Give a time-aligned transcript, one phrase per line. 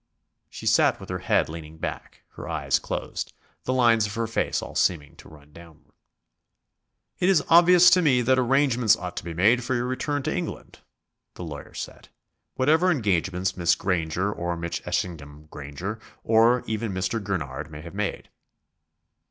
[0.49, 3.33] She sat with her head leaning back, her eyes closed,
[3.65, 5.93] the lines of her face all seeming to run downward.
[7.19, 10.35] "It is obvious to me that arrangements ought to be made for your return to
[10.35, 10.79] England,"
[11.35, 12.09] the lawyer said,
[12.55, 14.87] "whatever engagements Miss Granger or Mr.
[14.87, 17.23] Etchingham Granger or even Mr.
[17.23, 18.29] Gurnard may have made."